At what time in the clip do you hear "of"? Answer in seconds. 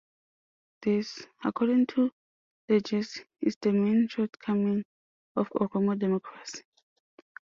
5.35-5.47